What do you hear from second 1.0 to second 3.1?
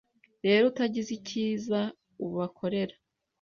icyiza ubakorera,